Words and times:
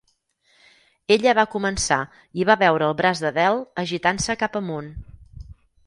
Ella 1.15 1.33
va 1.41 1.45
començar 1.55 1.99
i 2.41 2.49
va 2.51 2.57
veure 2.65 2.89
el 2.89 2.99
braç 3.03 3.23
d'Adele 3.27 3.63
agitant-se 3.87 4.41
cap 4.45 4.63
amunt. 4.63 4.93